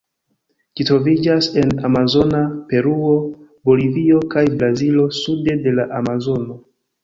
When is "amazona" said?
1.89-2.41